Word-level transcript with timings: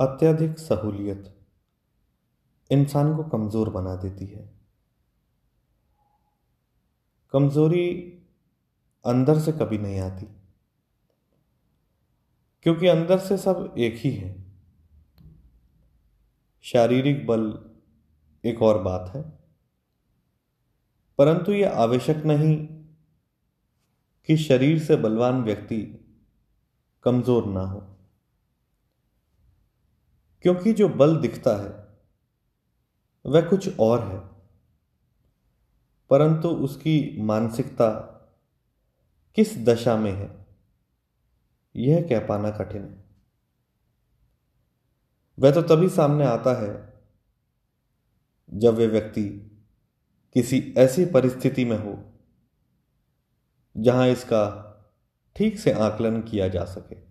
अत्यधिक 0.00 0.58
सहूलियत 0.58 1.34
इंसान 2.70 3.14
को 3.16 3.24
कमज़ोर 3.28 3.70
बना 3.70 3.94
देती 3.96 4.26
है। 4.26 4.48
कमज़ोरी 7.34 7.88
अंदर 9.04 9.38
से 9.38 9.52
कभी 9.52 9.78
नहीं 9.78 9.98
आती, 10.00 10.26
क्योंकि 12.66 12.86
अंदर 12.88 13.18
से 13.18 13.36
सब 13.38 13.74
एक 13.78 13.96
ही 13.96 14.10
है। 14.12 14.34
शारीरिक 16.64 17.26
बल 17.26 17.52
एक 18.44 18.62
और 18.62 18.82
बात 18.82 19.12
है, 19.14 19.22
परंतु 21.18 21.52
यह 21.52 21.78
आवश्यक 21.78 22.24
नहीं 22.26 22.56
कि 24.28 24.36
शरीर 24.38 24.78
से 24.78 24.96
बलवान 24.96 25.42
व्यक्ति 25.42 25.80
कमज़ोर 27.04 27.46
ना 27.46 27.60
हो। 27.62 27.80
क्योंकि 30.42 30.72
जो 30.72 30.88
बल 30.88 31.16
दिखता 31.16 31.56
है, 31.56 31.88
वह 33.26 33.48
कुछ 33.48 33.78
और 33.78 34.08
है। 34.08 34.30
परंतु 36.10 36.48
उसकी 36.48 37.22
मानसिकता 37.22 37.90
किस 39.34 39.58
दशा 39.58 39.96
में 39.96 40.12
है, 40.12 40.46
यह 41.76 42.02
कह 42.02 42.26
पाना 42.26 42.50
कठिन 42.50 42.82
है। 42.82 43.04
वह 45.38 45.50
तो 45.50 45.62
तभी 45.62 45.88
सामने 45.88 46.24
आता 46.24 46.62
है, 46.62 47.02
जब 48.52 48.74
वे 48.74 48.86
व्यक्ति 48.86 49.56
किसी 50.34 50.74
ऐसी 50.78 51.04
परिस्थिति 51.04 51.64
में 51.64 51.78
हो, 51.78 52.12
जहाँ 53.76 54.08
इसका 54.08 54.66
ठीक 55.36 55.58
से 55.58 55.72
आकलन 55.72 56.22
किया 56.22 56.48
जा 56.48 56.64
सके। 56.64 57.09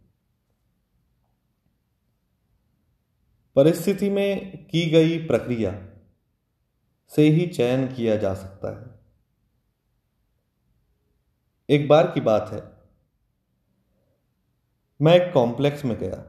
परिस्थिति 3.56 4.10
में 4.10 4.66
की 4.66 4.86
गई 4.90 5.18
प्रक्रिया 5.28 5.72
से 7.12 7.28
ही 7.30 7.48
चयन 7.48 7.88
किया 7.88 8.16
जा 8.16 8.34
सकता 8.34 8.72
है। 8.80 8.98
एक 11.70 11.88
बार 11.88 12.12
की 12.12 12.22
बात 12.22 12.50
है। 12.54 12.62
मैं 15.00 15.16
एक 15.16 15.32
कॉम्प्लेक्स 15.34 15.86
में 15.86 15.98
गया। 16.00 16.24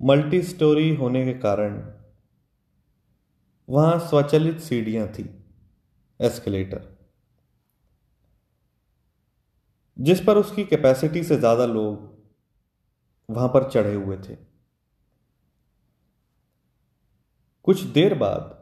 मल्टी 0.00 0.42
स्टोरी 0.42 0.94
होने 0.94 1.24
के 1.24 1.32
कारण 1.40 1.80
वहाँ 3.68 3.98
स्वचालित 3.98 4.60
सीढ़ियाँ 4.60 5.08
थी, 5.08 5.28
एस्केलेटर। 6.20 6.90
जिस 9.96 10.20
पर 10.20 10.36
उसकी 10.36 10.64
कैपेसिटी 10.64 11.22
से 11.24 11.36
ज़्यादा 11.36 11.66
लोग 11.66 12.11
वहाँ 13.28 13.48
पर 13.48 13.68
चढ़े 13.70 13.94
हुए 13.94 14.16
थे। 14.18 14.36
कुछ 17.64 17.80
देर 17.94 18.14
बाद 18.14 18.58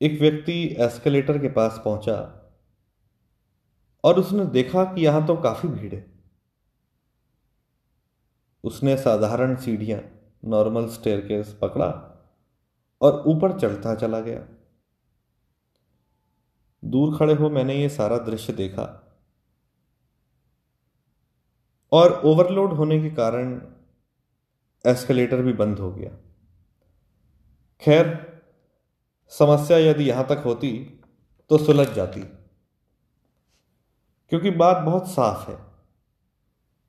एक 0.00 0.20
व्यक्ति 0.20 0.54
एस्केलेटर 0.80 1.38
के 1.38 1.48
पास 1.48 1.80
पहुँचा 1.84 2.14
और 4.04 4.18
उसने 4.18 4.44
देखा 4.46 4.84
कि 4.84 5.04
यहाँ 5.04 5.26
तो 5.26 5.36
काफ़ी 5.36 5.68
भीड़ 5.68 5.94
है। 5.94 6.04
उसने 8.64 8.96
साधारण 8.96 9.54
सीढ़ियाँ 9.56 10.00
नॉर्मल 10.44 10.88
स्टेयरकेस 10.88 11.56
पकड़ा 11.62 11.88
और 13.00 13.22
ऊपर 13.26 13.58
चढ़ता 13.58 13.94
चला 13.94 14.20
गया। 14.20 14.46
दूर 16.82 17.16
खड़े 17.18 17.34
हो 17.34 17.50
मैंने 17.50 17.74
ये 17.74 17.88
सारा 17.88 18.18
दृश्य 18.18 18.52
देखा। 18.52 18.84
और 21.92 22.12
ओवरलोड 22.24 22.72
होने 22.72 23.02
के 23.02 23.10
कारण 23.10 23.62
एस्केलेटर 24.86 25.42
भी 25.42 25.52
बंद 25.52 25.78
हो 25.78 25.92
गया। 25.92 26.10
खैर, 27.80 28.32
समस्या 29.28 29.78
यदि 29.78 30.04
यहाँ 30.04 30.26
तक 30.26 30.42
होती 30.44 31.00
तो 31.50 31.58
सुलझ 31.58 31.88
जाती। 31.88 32.20
क्योंकि 34.28 34.50
बात 34.50 34.76
बहुत 34.76 35.06
साफ़ 35.06 35.50
है। 35.50 35.66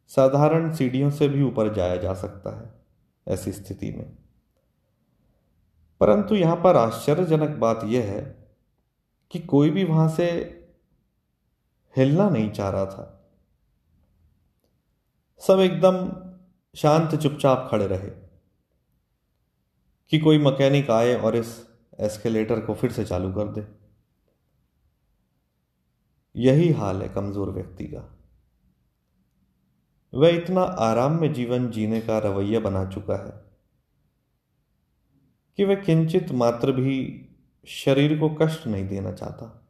साधारण 0.08 0.76
सीढ़ियों 0.76 1.10
से 1.10 1.28
भी 1.28 1.44
ऊपर 1.44 1.74
जाया 1.74 1.96
जा 1.96 2.14
सकता 2.14 2.62
है 2.62 2.74
ऐसी 3.28 3.52
स्थिति 3.52 3.92
में। 3.92 4.16
परंतु 6.00 6.36
यहाँ 6.36 6.56
पर 6.56 6.76
आश्चर्यजनक 6.76 7.50
बात 7.50 7.80
यह 7.84 8.04
है 8.04 8.48
कि 9.32 9.40
कोई 9.40 9.70
भी 9.70 9.84
वहाँ 9.84 10.10
से 10.10 10.32
हिलना 11.98 12.30
नहीं 12.30 12.52
चाह 12.52 12.70
रहा 12.70 12.86
था। 12.86 13.23
सब 15.44 15.60
एकदम 15.60 15.96
शांत 16.76 17.16
चुपचाप 17.16 17.68
खड़े 17.72 17.88
रहे 17.88 18.10
कि 20.12 20.20
कोई 20.20 20.38
मैकेनिक 20.38 20.90
आए 20.92 21.16
और 21.16 21.36
इस 21.36 21.68
एस्केलेटर 22.00 22.60
को 22.60 22.74
फिर 22.74 22.92
से 22.92 23.06
चालू 23.06 23.34
कर 23.34 23.48
दे। 23.48 23.66
यही 26.36 26.72
हाल 26.72 27.02
है 27.02 27.10
कमज़ोर 27.10 27.50
व्यक्ति 27.50 27.86
का। 27.86 28.20
वह 30.14 30.30
इतना 30.30 30.62
आराम 30.62 31.20
में 31.22 31.34
जीवन 31.34 31.70
जीने 31.72 32.02
का 32.02 32.18
रवैया 32.20 32.60
बना 32.60 32.86
चुका 32.86 33.16
है 33.16 33.32
कि 35.58 35.66
वह 35.66 35.76
किंचित 35.76 36.32
मात्र 36.32 36.72
भी 36.72 36.98
शरीर 37.68 38.20
को 38.20 38.30
कष्ट 38.30 38.68
नहीं 38.68 38.88
देना 38.88 39.12
चाहता। 39.12 39.68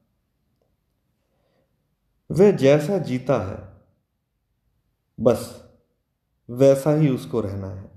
वह 2.31 2.51
जैसा 2.51 2.97
जीता 2.97 3.44
है 3.51 3.72
बस, 5.19 5.63
वैसा 6.50 6.91
ही 6.91 7.09
उसको 7.09 7.41
रहना 7.41 7.68
है। 7.68 7.91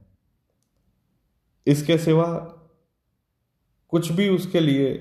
इसके 1.67 1.99
सिवा 1.99 2.27
कुछ 3.91 4.13
भी 4.13 4.29
उसके 4.29 4.61
लिए 4.61 4.95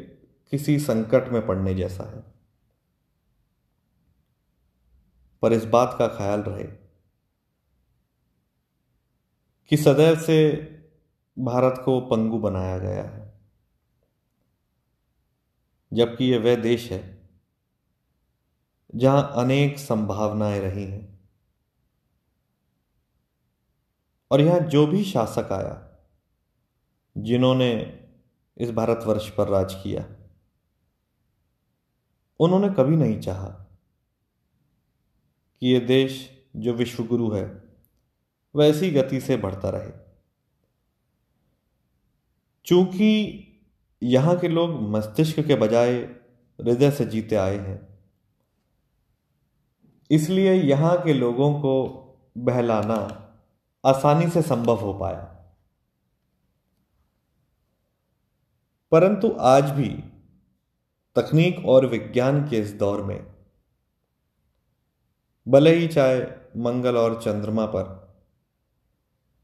किसी 0.52 0.80
संकट 0.80 1.30
में 1.30 1.48
पड़ने 1.48 1.76
जैसा 1.76 2.04
है। 2.04 2.36
पर 5.42 5.54
इस 5.54 5.66
बात 5.66 5.96
का 6.00 6.08
ख्याल 6.08 6.40
रहे 6.42 6.64
कि 9.72 9.78
सदैव 9.78 10.16
से 10.16 10.54
भारत 11.40 11.82
को 11.86 12.02
पंगु 12.02 12.38
बनाया 12.38 12.78
गया 12.78 13.04
है। 13.04 13.36
जबकि 15.94 16.26
यह 16.26 16.40
वह 16.40 16.56
देश 16.56 16.92
है 16.92 17.30
जहाँ 18.96 19.34
अनेक 19.36 19.80
संभावनाएँ 19.80 20.60
रही 20.60 20.84
हैं। 20.84 21.15
और 24.32 24.42
यहाँ 24.42 24.60
जो 24.60 24.86
भी 24.88 25.04
शासक 25.04 25.52
आया, 25.52 25.82
जिन्होंने 27.16 27.72
इस 28.58 28.72
भारतवर्ष 28.72 29.30
पर 29.30 29.48
राज 29.48 29.74
किया, 29.74 30.06
उन्होंने 32.40 32.70
कभी 32.70 32.96
नहीं 32.96 33.20
चाहा 33.20 33.48
कि 35.62 35.74
यह 35.74 35.86
देश 35.88 36.30
जो 36.56 36.74
विश्वगुरु 36.74 37.32
है 37.32 37.46
वैसी 38.56 38.90
गति 38.92 39.20
से 39.22 39.38
बढ़ता 39.38 39.70
रहे। 39.70 39.92
चूँकि 42.66 43.12
यहाँ 44.02 44.38
के 44.40 44.48
लोग 44.48 44.82
मस्तिष्क 44.92 45.40
के 45.40 45.56
बजाय 45.56 45.94
हृदय 46.60 46.92
से 46.92 47.06
जीते 47.06 47.36
आए 47.36 47.58
हैं, 47.58 47.80
इसलिए 50.10 50.54
यहाँ 50.54 50.98
के 51.04 51.14
लोगों 51.14 51.54
को 51.54 51.74
बहलाना 52.38 52.98
आसानी 53.86 54.30
से 54.30 54.42
संभव 54.42 54.76
हो 54.76 54.94
पाया। 54.94 55.24
परंतु 58.92 59.36
आज 59.40 59.70
भी 59.72 59.90
तकनीक 61.16 61.66
और 61.66 61.86
विज्ञान 61.86 62.48
के 62.50 62.60
इस 62.60 62.74
दौर 62.74 63.04
में, 63.04 63.36
भले 65.48 65.76
ही 65.76 65.88
चाहे 65.88 66.22
मंगल 66.58 66.98
और 66.98 67.22
चंद्रमा 67.22 67.66
पर 67.66 67.84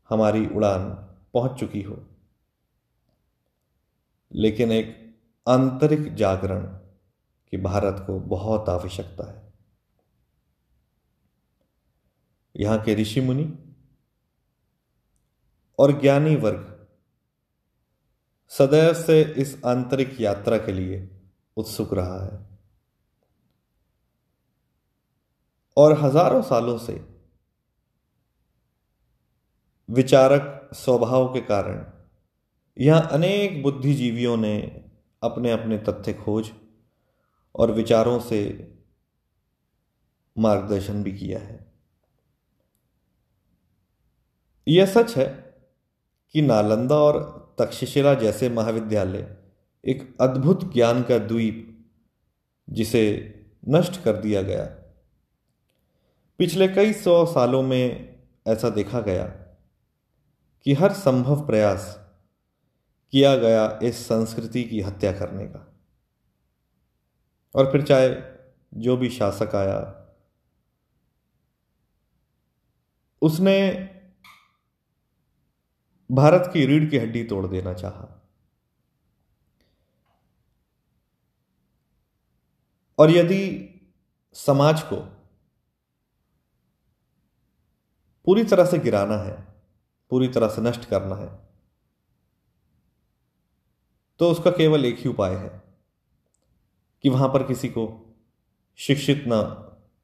हमारी 0.09 0.45
उड़ान 0.47 0.89
पहुँच 1.33 1.59
चुकी 1.59 1.81
हो, 1.81 1.97
लेकिन 4.31 4.71
एक 4.71 4.97
आंतरिक 5.47 6.13
जागरण 6.15 6.65
की 7.51 7.57
भारत 7.57 8.03
को 8.07 8.19
बहुत 8.19 8.69
आवश्यकता 8.69 9.31
है। 9.31 9.53
यहाँ 12.55 12.81
के 12.81 12.95
ऋषि 12.95 13.21
मुनि 13.21 13.43
और 15.81 15.99
ज्ञानी 16.01 16.35
वर्ग। 16.35 16.67
सदैव 18.51 18.93
से 18.93 19.21
इस 19.21 19.55
आंतरिक 19.65 20.21
यात्रा 20.21 20.57
के 20.57 20.71
लिए 20.71 21.09
उत्सुक 21.57 21.93
रहा 21.93 22.25
है। 22.25 22.39
और 25.77 25.99
हज़ारों 25.99 26.41
सालों 26.41 26.77
से 26.77 26.93
विचारक 29.89 30.69
स्वभाव 30.73 31.33
के 31.33 31.41
कारण 31.41 31.85
यहाँ 32.77 33.07
अनेक 33.11 33.61
बुद्धिजीवियों 33.63 34.37
ने 34.37 34.57
अपने 35.21 35.51
अपने 35.51 35.77
तथ्य 35.77 36.13
खोज 36.13 36.51
और 37.55 37.71
विचारों 37.71 38.19
से 38.19 38.41
मार्गदर्शन 40.37 41.03
भी 41.03 41.11
किया 41.11 41.39
है। 41.39 41.59
यह 44.67 44.85
सच 44.85 45.17
है 45.17 45.50
कि 46.33 46.41
नालंदा 46.41 46.95
और 46.95 47.41
तक्षशिला 47.59 48.13
जैसे 48.13 48.49
महाविद्यालय 48.49 49.37
एक 49.85 50.17
अद्भुत 50.21 50.73
ज्ञान 50.73 51.03
का 51.03 51.17
द्वीप 51.17 51.85
जिसे 52.69 53.33
नष्ट 53.67 54.03
कर 54.03 54.17
दिया 54.17 54.41
गया। 54.41 54.65
पिछले 56.37 56.67
कई 56.67 56.93
सौ 56.93 57.25
सालों 57.25 57.63
में 57.63 58.15
ऐसा 58.47 58.69
देखा 58.69 59.01
गया 59.01 59.25
कि 60.63 60.73
हर 60.73 60.93
संभव 60.93 61.47
प्रयास 61.47 62.09
किया 63.11 63.35
गया 63.35 63.79
इस 63.83 64.05
संस्कृति 64.05 64.63
की 64.63 64.81
हत्या 64.81 65.11
करने 65.11 65.45
का। 65.45 65.79
और 67.55 67.71
फिर 67.71 67.81
चाहे 67.81 68.15
जो 68.73 68.97
भी 68.97 69.09
शासक 69.09 69.55
आया, 69.55 69.97
उसने 73.21 73.71
भारत 76.11 76.49
की 76.53 76.65
रीढ़ 76.65 76.89
की 76.89 76.97
हड्डी 76.97 77.23
तोड़ 77.23 77.47
देना 77.47 77.73
चाहा। 77.73 78.07
और 82.99 83.11
यदि 83.11 83.39
समाज 84.35 84.81
को 84.81 84.95
पूरी 88.25 88.43
तरह 88.43 88.65
से 88.65 88.79
गिराना 88.79 89.17
है, 89.17 89.47
पूरी 90.11 90.27
तरह 90.27 90.47
से 90.47 90.61
नष्ट 90.61 90.85
करना 90.85 91.15
है 91.15 91.29
तो 94.19 94.31
उसका 94.31 94.51
केवल 94.51 94.85
एक 94.85 94.99
ही 94.99 95.09
उपाय 95.09 95.35
है 95.35 95.61
कि 97.03 97.09
वहाँ 97.09 97.27
पर 97.29 97.43
किसी 97.43 97.69
को 97.69 98.15
शिक्षित 98.79 99.23
ना 99.27 99.37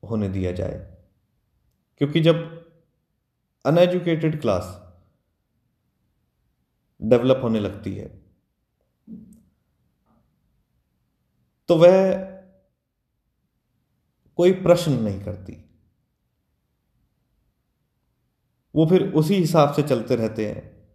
होने 0.10 0.30
दिया 0.30 0.52
जाए। 0.52 0.98
क्योंकि 1.98 2.22
जब 2.22 2.36
अनएजुकेटेड 3.66 4.42
क्लास 4.42 4.87
डेवलप 7.10 7.40
होने 7.44 7.60
लगती 7.60 7.96
है। 7.96 8.08
तो 11.68 11.76
वह 11.76 12.24
कोई 14.38 14.52
प्रश्न 14.52 14.92
नहीं 14.92 15.24
करती। 15.24 15.64
वो 18.76 18.86
फिर 18.86 19.14
उसी 19.14 19.36
हिसाब 19.36 19.74
से 19.74 19.84
चलते 19.84 20.16
रहते 20.16 20.52
हैं, 20.52 20.88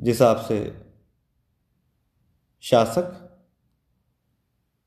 जिस 0.00 0.14
हिसाब 0.14 0.36
से 0.36 0.86
शासक 2.60 3.38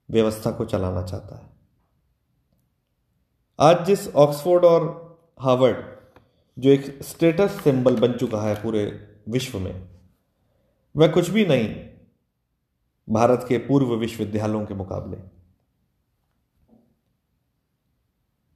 व्यवस्था 0.10 0.52
को 0.52 0.66
चलाना 0.66 1.04
चाहता 1.04 1.38
है। 1.38 1.50
आज 3.60 3.86
जिस 3.86 4.08
ऑक्सफोर्ड 4.08 4.66
और 4.66 5.08
हार्वर्ड, 5.40 5.98
जो 6.62 6.70
एक 6.70 7.04
स्टेटस 7.04 7.64
सिंबल 7.64 8.00
बन 8.00 8.14
चुका 8.14 8.42
है 8.42 8.64
पूरे 8.64 9.16
विश्व 9.30 9.60
में 9.60 9.97
वह 10.98 11.08
कुछ 11.08 11.30
भी 11.30 11.46
नहीं, 11.46 11.68
भारत 13.08 13.46
के 13.50 13.58
पूर्व 13.58 13.94
विश्वविद्यालयों 13.96 14.66
के 14.66 14.74
मुकाबले। 14.74 15.18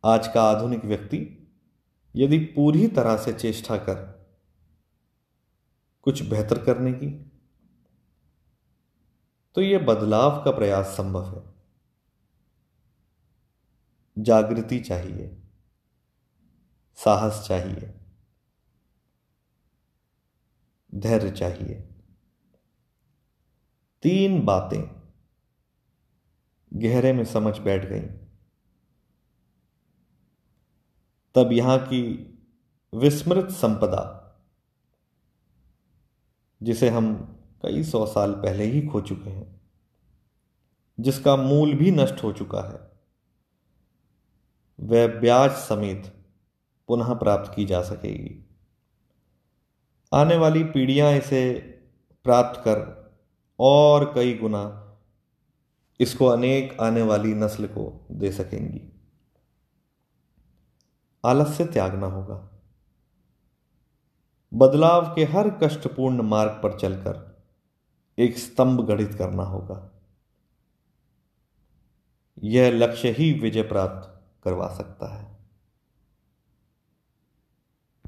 आज 0.03 0.27
का 0.27 0.43
आधुनिक 0.43 0.85
व्यक्ति 0.85 1.19
यदि 2.15 2.39
पूरी 2.55 2.87
तरह 2.87 3.17
से 3.17 3.33
चेष्टा 3.33 3.77
कर 3.77 4.01
कुछ 6.01 6.23
बेहतर 6.29 6.63
करने 6.63 6.93
की 6.93 7.11
तो 9.55 9.61
यह 9.61 9.85
बदलाव 9.85 10.43
का 10.43 10.51
प्रयास 10.51 10.87
संभव 10.87 11.29
है। 11.29 11.43
जागृति 14.17 14.79
चाहिए, 14.79 15.29
साहस 16.97 17.45
चाहिए, 17.47 17.93
धैर्य 20.93 21.31
चाहिए। 21.31 21.87
तीन 24.03 24.45
बातें 24.45 24.81
गहरे 26.71 27.13
में 27.13 27.23
समझ 27.25 27.57
बैठ 27.59 27.85
गई। 27.85 28.01
तब 31.35 31.51
यहाँ 31.51 31.77
की 31.79 32.01
विस्मृत 32.93 33.49
संपदा, 33.49 34.03
जिसे 36.61 36.89
हम 36.89 37.13
कई 37.63 37.83
सौ 37.83 38.05
साल 38.05 38.33
पहले 38.33 38.63
ही 38.63 38.81
खो 38.87 39.01
चुके 39.01 39.29
हैं, 39.29 39.61
जिसका 40.99 41.35
मूल 41.35 41.73
भी 41.73 41.91
नष्ट 41.91 42.23
हो 42.23 42.31
चुका 42.33 42.61
है, 42.61 42.79
वह 44.79 45.19
ब्याज 45.19 45.51
समेत 45.51 46.13
पुनः 46.87 47.13
प्राप्त 47.13 47.53
की 47.55 47.65
जा 47.65 47.81
सकेगी। 47.81 48.45
आने 50.13 50.37
वाली 50.37 50.63
पीढ़ियाँ 50.63 51.11
इसे 51.13 51.59
प्राप्त 52.25 52.59
कर 52.59 53.00
और 53.61 54.13
कई 54.15 54.33
गुना 54.33 54.77
इसको 55.99 56.25
अनेक 56.25 56.81
आने 56.81 57.01
वाली 57.01 57.33
नस्ल 57.33 57.67
को 57.67 58.07
दे 58.11 58.31
सकेंगी। 58.31 58.81
आलस्य 61.25 61.65
त्यागना 61.65 62.07
होगा। 62.07 62.61
बदलाव 64.53 65.15
के 65.15 65.23
हर 65.23 65.49
कष्टपूर्ण 65.49 66.21
मार्ग 66.21 66.51
पर 66.51 66.79
चलकर 66.79 67.43
एक 68.19 68.37
स्तंभ 68.37 68.81
गढ़ित 68.87 69.13
करना 69.13 69.43
होगा। 69.43 69.91
यह 72.43 72.71
लक्ष्य 72.71 73.11
ही 73.11 73.33
विजय 73.33 73.63
प्राप्त 73.63 74.27
करवा 74.43 74.67
सकता 74.67 75.15
है। 75.15 75.40